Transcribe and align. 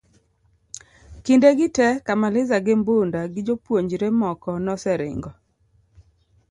kinde 1.23 1.49
gi 1.57 1.67
te 1.77 1.87
Kamaliza 2.05 2.57
gi 2.65 2.73
Mbunda 2.79 3.21
gi 3.33 3.41
jopuonjre 3.47 4.07
moko 4.19 4.51
noseringo 4.65 5.31